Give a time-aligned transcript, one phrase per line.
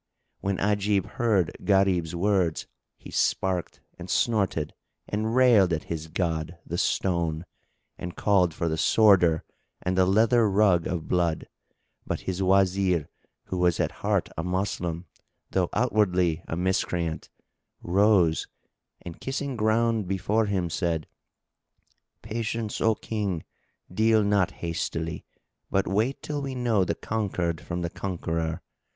[0.39, 2.65] When Ajib heard Gharib's words,
[2.97, 4.73] he snarked and snorted
[5.07, 7.45] and railed at his god, the stone,
[7.99, 9.43] and called for the sworder
[9.79, 11.47] and the leather rug of blood
[12.03, 13.09] but his Wazir,
[13.43, 15.05] who was at heart a Moslem
[15.51, 17.29] though outwardly a Miscreant,
[17.83, 18.47] rose
[19.03, 21.05] and kissing ground before him, said,
[22.23, 23.43] "Patience, O King,
[23.93, 25.25] deal not hastily,
[25.69, 28.63] but wait till we know the conquered from the conqueror.